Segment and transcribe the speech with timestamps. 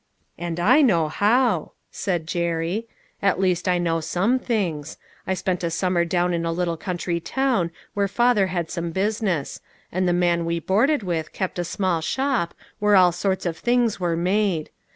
[0.45, 2.87] "And I know how," said Jerry."
[3.21, 4.97] At least, I know some things.
[5.27, 9.61] I spent a summer down in alittle country town where father had some busi ness;
[9.91, 13.99] and the man we boarded with kept a small shop, where all sorts of things
[13.99, 14.71] were made.